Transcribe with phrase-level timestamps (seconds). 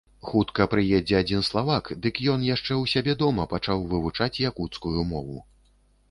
[0.27, 5.37] Хутка прыедзе адзін славак, дык ён яшчэ ў сябе дома пачаў вывучаць якуцкую мову.